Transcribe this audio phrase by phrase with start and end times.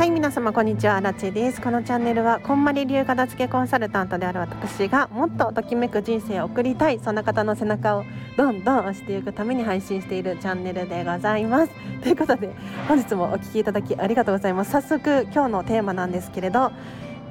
[0.00, 0.98] はい皆様こんにちは。
[1.02, 1.60] ラチです。
[1.60, 11.72] このチャンネルはこんまり流片付けコンサルタントである私がもっとときめく人生を送りたいそんな方の背中をどんどん押していくために配信しているチャンネルでございます。
[12.02, 12.48] ということで
[12.88, 14.70] 本日もお聞きいただきありがとうございます。
[14.70, 16.72] 早速今日のテーマなんですけれど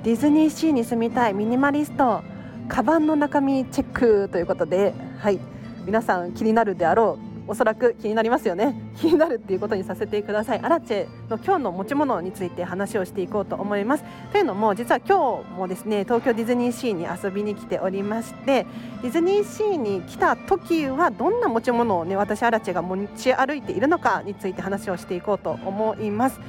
[0.04, 2.22] ディズニーシーに住みたいミニマリスト
[2.68, 5.40] カバンの中身チェックということではい。
[5.86, 8.76] 皆さん気になるであろうおそらく気になりますよね。
[8.96, 10.60] 気になるっていうことにさせてください。
[10.60, 14.04] アラチェの今日の持ち物について話をしていこうと思います。
[14.32, 18.68] というのも実は今日もですね東京ディズニーシーに遊びに来ておりまして
[19.02, 26.40] ディズニーシーに来た時はどんな持ち物をね私アラチェが持ち歩いているのかについて話をしていこうと思います。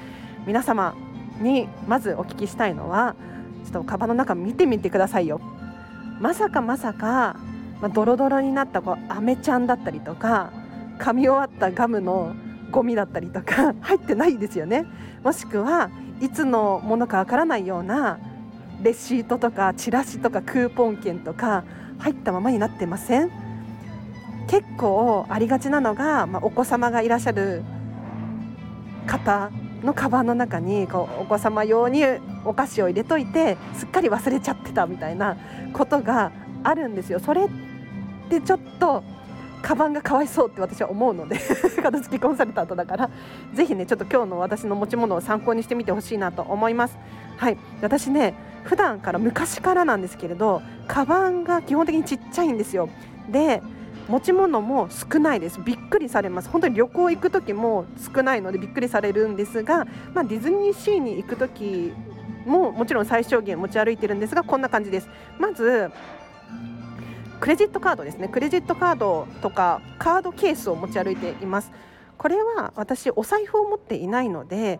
[0.47, 0.95] 皆様
[1.41, 3.17] にまずお聞きしたいのは
[3.65, 5.41] ちょっとカバンの中見てみてくださいよ。
[6.21, 7.37] まさかまさか
[7.81, 10.53] まあ、ドロドロになったこうアメちゃんだったりとか
[11.01, 12.35] 噛み終わったガムの
[12.71, 14.85] ゴミだったりとか 入ってないですよね
[15.25, 18.19] もしくはいつのものかわからないような
[18.83, 21.65] レシートとかチラシとかクーポン券とか
[21.99, 23.31] 入ったままになってません？
[24.47, 27.63] 結構ありがちなのが、まあ、お子様がいらっしゃる
[29.07, 29.51] 方
[29.85, 32.05] のカバンの中にこうお子様用に
[32.45, 35.37] お菓子を入れといてすっかり忘れちゃってたみたいな
[35.73, 36.33] ことが
[36.65, 37.21] あるんですよ。
[37.21, 37.49] それっ
[38.29, 39.03] てちょっと
[39.63, 41.39] カバンがかわいそうって私は思うので
[41.83, 43.11] 片付けコンサルタントだから
[43.53, 46.99] ぜひねちょっと今日の私の持ち物を参考にしてみてほしいなと思います。
[47.37, 47.59] はい。
[47.83, 52.89] 私ね普段から昔からなんですけれどカバンが基本的にちっちゃいんですよ。
[53.29, 53.63] で
[54.09, 55.61] 持ち物も少ないです。
[55.61, 56.51] びっくりされます。
[56.51, 61.93] 本当に旅行行く時も少ないのでびっくりされるんですが、まあ、ディズニーシーに行く時
[62.45, 65.09] ももちろん最小限持ち歩いてるんですがこんな感じです。
[65.39, 65.91] まず
[67.41, 68.29] クレジットカードですね。
[68.29, 71.73] クレジットカードとかカードケースを持ち歩いています。
[72.19, 74.79] これは私お財布を持っていないので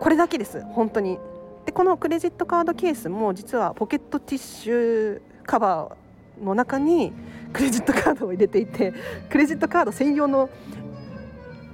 [0.00, 0.62] これだけです。
[0.62, 1.18] 本当に。
[1.66, 7.12] でこのクレジットカードケースも実はポケットティッシュカバーの中に
[7.52, 8.94] クレジットカードを入れていて
[9.28, 10.48] クレジットカード専用の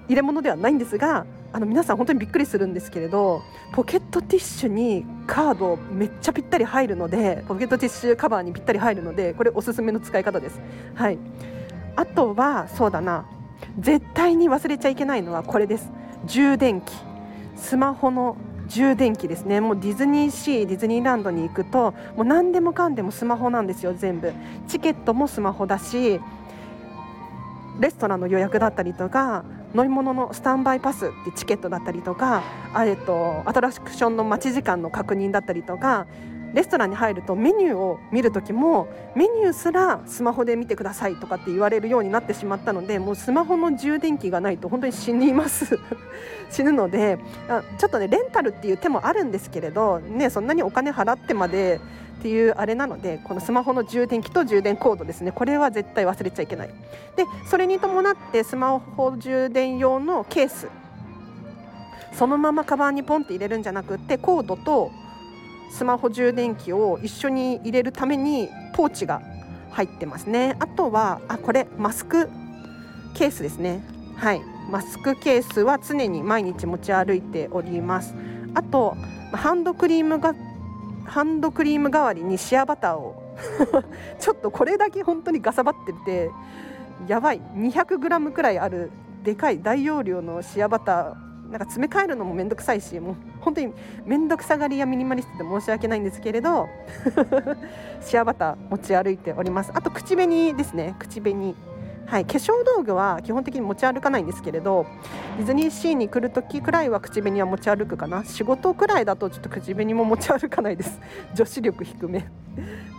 [0.09, 1.25] 入れ物ではないんですが
[1.57, 10.61] あの皆さん本当にびっくりするんですけれどポケットティッシュにカードめっちゃぴったり入るのでポケットティッシュカバーにぴったり入るのでこれおすすめの使い方です。
[10.95, 11.19] はい。
[11.97, 13.25] あとはそうだな。
[13.79, 15.91] 絶対に忘れちゃいけないのはこれです。
[16.27, 16.93] 充電器。
[17.57, 18.37] スマホの
[18.69, 19.63] 充電器ですね。
[19.63, 24.31] もうディズニーシーディズニーランドに行くともう何でもかんでもスマホなんですよ全部。
[24.69, 26.21] チケットもスマホだし
[27.81, 36.07] レストランの予約だったりとか乗り物のスタンバイパスってチケットだったりとかあえっとアトラクションの待ち時間の確認だったりとか
[36.57, 45.79] レストランに入るとメニューを見る時もメニューすらスマホで見てくださいとかって言われるようになってしまったのでもうスマホの充電器がないと本当に死にます。
[46.49, 51.79] 死ぬのであちょっとねレンタルっていう手もあるんですけれど、ね、そんなにお金払ってまで
[52.19, 55.33] っていうあれなのでこのスマホの充電器と充電コードですね。
[55.33, 56.69] これは絶対忘れちゃいけない。
[57.17, 60.69] でそれに伴ってスマホ充電用のケース。
[62.13, 64.91] そのままカバンにポンって入れるんじゃなくってコードと
[65.71, 69.21] スマホ充電器を一緒に入れるためにポーチが
[69.71, 70.57] 入ってますね。
[70.59, 72.31] あとはあこれマスク
[73.15, 73.83] ケースですね。
[74.17, 74.41] はい。
[74.71, 78.15] マスクケースは常に毎日持ち歩いております。
[78.55, 78.97] あと
[79.33, 80.35] ハンドクリームが
[81.07, 83.23] ハンドクリーム代わりにシアバターを。
[84.19, 86.31] ちょっとこれだけ本当にガサバってて
[87.07, 87.41] やばい。
[87.55, 88.91] 200g くらいある
[89.23, 91.27] でかい大容量のシアバター。
[91.51, 93.73] なんか詰め替えるのも面倒くさいしもう本当に
[94.05, 96.69] 面倒くさがりやミニマリストで申し訳ないんですけれど
[98.03, 99.71] シアバター持ち歩いております。
[99.73, 100.97] あと口紅ですね。
[100.99, 101.55] 口紅。
[102.07, 104.87] はい、化粧道具は基本的に持ち歩かないんですけれど
[105.39, 108.25] ディズニーシーに来る時くらいは口紅は持ち歩くかな。
[108.25, 111.01] 仕事くらいだとちょっと口紅も持ち歩かないです。
[111.35, 112.27] 女子力低め。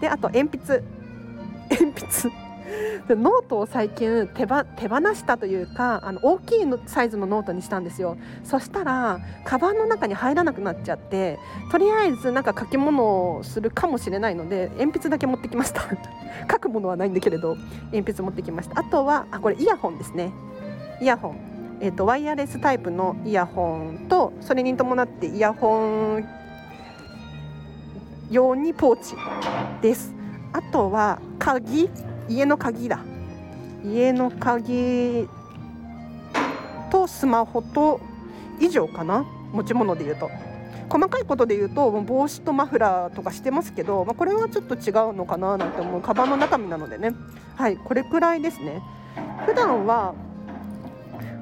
[0.01, 0.83] であと鉛筆。
[1.69, 2.46] 鉛筆
[3.09, 8.17] ノートを最近手ば手放したというかあの大きいのサイズのノートにしたんですよ。
[8.43, 11.39] そしたらカバンの中に入らなくなっちゃって
[11.71, 15.81] とりあえずなんか書き物をするかもしれないので鉛筆だけ持ってきました。
[16.51, 17.55] 書くものはないんだけれど
[17.91, 18.79] 鉛筆持ってきました。
[18.79, 20.31] あとはあこれイヤホンですね。
[21.01, 21.57] イヤホン。
[21.79, 26.27] えーと、ワイヤレスタイプのイヤホンとそれに伴ってイヤホン
[28.31, 29.15] 用にポーチ
[29.81, 30.13] です。
[30.53, 31.89] あとは鍵。
[32.29, 32.99] 家の鍵だ。
[33.85, 35.27] 家の鍵
[36.89, 37.99] とスマホと
[38.59, 39.25] 以上かな。
[39.53, 40.29] 持ち物で言うと。
[40.89, 46.01] 細かいことで言うと帽子とマフラーとかしてますけど、まあ、これはちょっと違うのかななんて思う。
[46.01, 47.13] カバンの中身なのでね。
[47.55, 48.81] はいこれくらいですね。
[49.45, 50.13] 普段は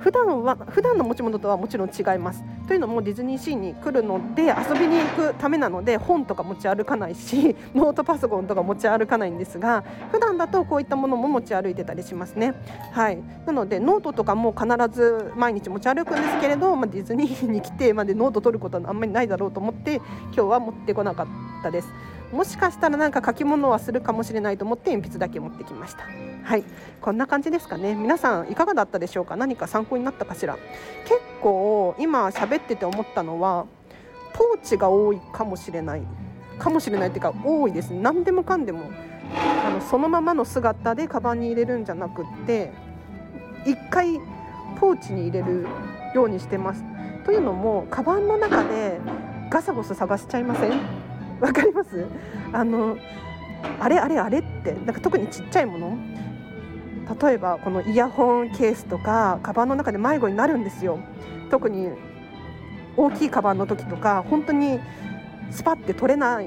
[0.05, 2.43] 普段は普段の持ち物とはもちろん違います。
[2.67, 12.53] というのもディズニーシーに来るので遊びに行くためなので本とか持ち歩かないし ノートパソコンとか持ち歩かないんですが普段だとこういったものも持ち歩いてたりしますね。
[12.91, 13.17] はい。
[13.47, 21.27] なのでノートとかも必ず毎日持ち歩くんですけれど、まあ、ディズニーに来てまでノート取ることはあんまりないだろうと思って今日は持ってこなかっ
[21.63, 21.89] たです。
[22.31, 26.03] もしかしたらなんか書き物はするかもしれないと思って鉛筆だけ持ってきました。
[26.43, 26.63] はい。
[27.01, 27.95] こんな感じですかね。
[27.95, 29.35] 皆さんいかがだったでしょうか？
[29.35, 30.57] 何か参考になったかしら？
[31.05, 33.65] 結構今喋ってて思ったのは
[34.33, 36.01] ポーチが多いかもしれない。
[36.59, 37.93] かもしれないっていうか多いです。
[37.93, 38.89] 何でもかんでも。
[39.65, 42.71] あのそのままの姿でカバンに入れるんじゃなくって
[43.65, 44.19] 1回
[44.79, 45.65] ポーチに入れる
[46.13, 46.83] ようにしてます。
[47.25, 48.99] というのもカバンの中で
[49.49, 50.94] ガサゴソ探しちゃいません？
[51.41, 52.05] わかります？
[52.53, 52.97] あの
[53.79, 55.97] あれあれあれってなんか特にちっちゃいもの？
[57.21, 60.99] 例えばこのイヤホンケースとかカバンの中で迷子になるんですよ。
[61.51, 61.89] 特に
[62.97, 64.79] 大きいカバンの時とか本当に
[65.51, 66.45] スパッて取れない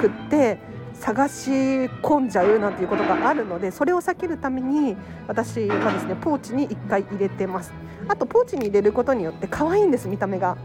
[0.00, 0.58] くって
[0.94, 4.96] 探し込んじゃうなんていうことがあるのでそれを避けるために
[5.26, 7.72] 私はですねポーチに1回入れてます。
[8.08, 10.56] あとポーチに入れることによって可愛いんです見た目が。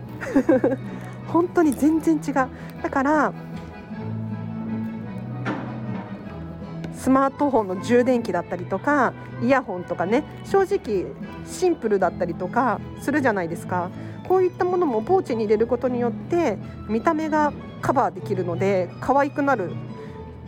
[1.32, 2.34] 本当に全然違う。
[2.84, 3.34] だから
[6.94, 11.08] スマートフォンの充電器だったりとかイヤホンとかね正直
[11.48, 13.90] シンプルだったりとかするじゃないですか。
[14.28, 16.58] こういったものもポーチに入れることによって
[16.88, 17.52] 見た目が
[17.82, 19.72] カバーできるので可愛くなる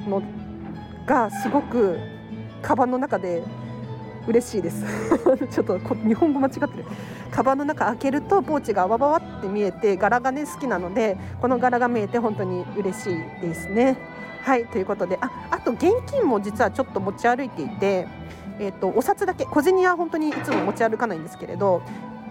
[0.07, 0.21] の
[1.05, 1.97] がすごく
[2.61, 3.43] カバンの中で
[4.27, 4.85] 嬉しいです。
[5.51, 6.69] ちょっと日本語間違ってる。
[7.31, 13.97] カバンの中開けるとポーチがわわわって見えて柄がね好きなのでこの柄が見えて本当に嬉しいですね。
[14.43, 15.17] はいということで。
[15.21, 18.07] ああと現金も実はちょっと持ち歩いていて
[18.59, 21.81] えーと、お札だけ小銭は本当にいつも持ち歩かないんですけれど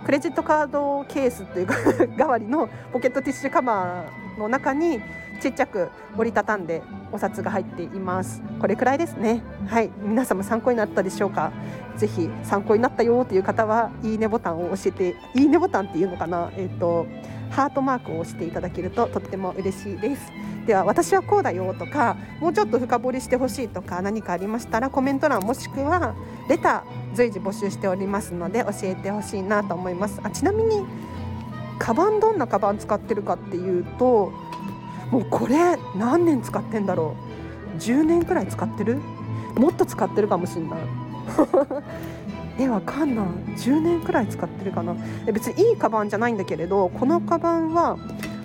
[0.04, 1.74] クレジットカードケースというか
[2.16, 5.00] 代わりのポケットティッシュカバーの中に
[5.42, 8.40] ちっちゃく折りたたんでお札が入っています。
[8.60, 9.42] これくらいですね。
[9.66, 9.90] はい。
[10.00, 11.52] 皆様参考になったでしょうか？
[11.96, 16.52] ぜひ参考になったよという方はいいねボタンを押していいねボタンっていうのかな？
[16.56, 17.06] えっ、ー、と
[17.50, 20.30] ハートマークを押していただけるととっても嬉しいです。
[20.64, 26.14] では私はこうだよとかもうちょっと深掘りしてほしいとか何かありましたらコメント欄もしくは
[26.48, 30.20] レター随時募集しておりますので教えてほしいなと思います。
[30.22, 30.86] あちなみに
[31.80, 34.32] カバンどんなカバン使ってるかっていうと
[35.12, 37.14] もうこれ何年使ってんだろ
[37.76, 38.98] う？10年くらい使ってる？
[39.56, 40.78] もっと使ってるかもしんない。
[42.58, 43.26] えわかんない。
[43.58, 44.96] 10年くらい使ってるかな？
[45.30, 47.98] 別にいいカバンじゃないんだけれどこのカバンは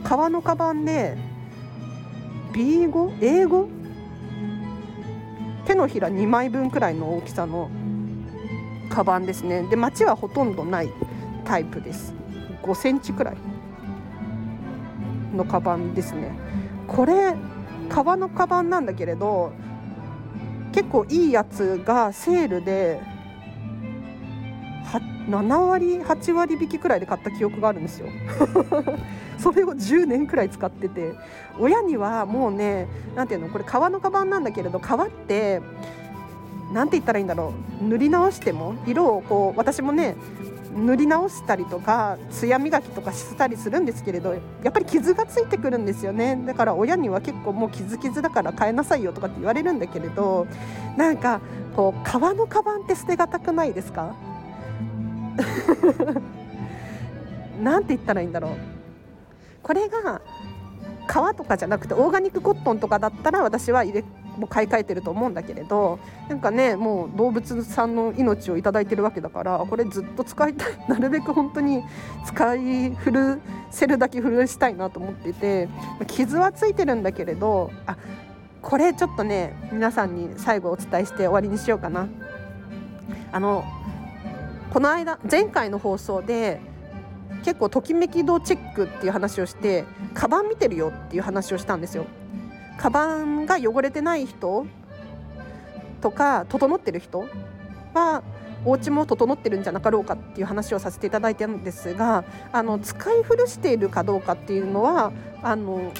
[0.03, 1.17] 革のカバンで
[2.53, 3.13] B 語？
[3.21, 3.69] 英語？
[5.65, 7.69] 手のひら2枚分くらいの大きさの
[8.89, 9.63] カバンですね。
[9.69, 10.89] で街はほとんどない
[11.45, 12.13] タイプです。
[12.61, 13.37] 5センチくらい
[15.33, 16.45] のカバンですね。
[16.87, 17.35] これ
[17.89, 19.51] 革のカバンなんだけれど
[20.71, 23.01] 結構いいやつがセールで
[25.27, 28.07] 7割8割引きくらいで買った記憶があるんですよ。
[29.37, 31.13] それを10年くらい使ってて
[31.59, 35.61] 親にはもうね何ていうのこれ革のカバンなんだけれど革って
[36.73, 40.15] 何て言ったらいいんだろう塗り直しても色をこう私もね
[40.77, 44.39] 塗り直したりとか艶磨きとかしたりするんですけれどや
[44.69, 46.39] っぱり傷がついてくるんですよね。
[46.45, 50.45] だから親には結構もう傷傷だから変えなさいよとかって言われるんだけれど
[50.95, 51.41] なんか
[51.75, 54.13] こう革のカバンって捨てがたくないですか？
[57.61, 58.51] なんて言ったらいいんだろう。
[59.63, 60.21] これが
[61.07, 64.03] 革とかじゃなくてオーガニックコットンとかだったら私は入れ
[64.37, 71.83] もう買い替えてると思うんだけれどなんかねもう動物さんの命を頂いてるわけだからこれずっと使いたい なるべく本当に
[72.25, 73.41] 使い古
[73.71, 75.67] せるだけ古したいなと思っていて
[76.07, 77.97] 傷はついてるんだけれどあ
[78.61, 82.07] これちょっとね皆さんに最後お伝えして終わりにしようかな。
[83.31, 83.63] あの
[84.71, 86.59] この間前回の放送で
[87.43, 92.05] 結構ときめき度チェックっていう話をしてカバン見てるよっていう話をしたんですよ。
[92.77, 94.65] カバンが汚れてない人
[96.01, 97.25] とか整ってる人
[97.93, 98.23] は
[98.65, 105.91] お家も整ってるんじゃなかろうかっていう話をさせていただいてるんですがあの使い古しているかどうかっていうのはあの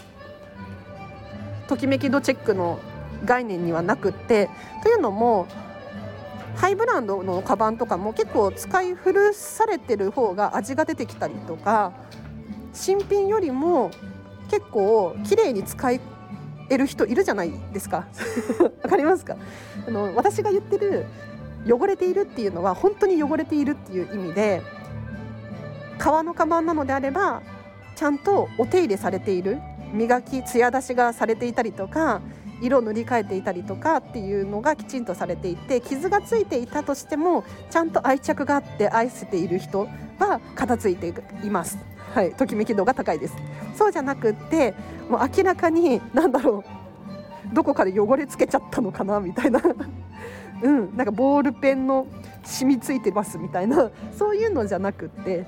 [1.67, 2.79] ときめき度チェックの
[3.25, 4.49] 概念にはなくって
[4.83, 5.47] というのも
[6.55, 11.93] ハイブランドのカバンとかも結構使い古されてる方が味が出てきたりとか
[12.73, 13.91] 新品よりも
[14.49, 15.99] 結構綺麗に使い
[16.69, 18.07] える人いるじゃないですか。
[18.83, 19.35] わかりますか？
[19.87, 21.05] あの私が言ってる
[21.67, 24.61] 汚れているっていうのは本当に汚れているっていう意味で
[25.97, 27.41] 革のカバンなのであれば
[27.95, 29.57] ちゃんとお手入れされている
[29.93, 32.21] 磨き艶出しがされていたりとか
[32.61, 39.87] 色を塗り替えていたりとかっていうのがきちんとされていて傷がついていたとしてもちゃんと愛着があって愛せている人
[40.19, 41.13] は片付いて
[41.45, 41.77] います。
[42.13, 43.35] はい、ときめき度が高いです。
[43.75, 44.73] そうじゃなくって
[45.09, 46.63] もう明らかに何だろ
[47.51, 49.61] うどこかで汚れつけちゃったのかなみたいな
[50.63, 52.07] うん、なんかボールペンの
[52.43, 55.45] 染みついてますみたいなそういうのじゃなくって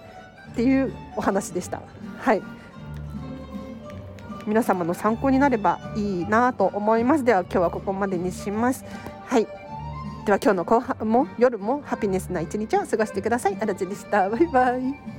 [0.52, 1.82] っていうお話でした。
[2.20, 2.59] はい
[4.50, 7.24] 皆様の参考になればいいなと思います。
[7.24, 8.84] では今日はここまでにします。
[9.26, 9.48] はい。
[10.26, 13.58] では今日の後半も夜もハピネスな一日を過ごしてください。
[13.62, 14.30] あらちでした。
[14.30, 15.19] バイバイ。